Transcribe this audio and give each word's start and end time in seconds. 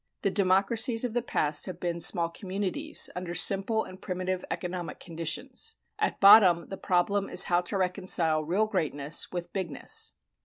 The 0.23 0.31
democracies 0.31 1.03
of 1.03 1.13
the 1.13 1.21
past 1.21 1.67
have 1.67 1.79
been 1.79 1.99
small 1.99 2.27
communities, 2.27 3.11
under 3.15 3.35
simple 3.35 3.83
and 3.83 4.01
primitive 4.01 4.43
economic 4.49 4.99
conditions. 4.99 5.75
At 5.99 6.19
bottom 6.19 6.69
the 6.69 6.77
problem 6.77 7.29
is 7.29 7.43
how 7.43 7.61
to 7.61 7.77
reconcile 7.77 8.43
real 8.43 8.65
greatness 8.65 9.31
with 9.31 9.53
bigness. 9.53 10.13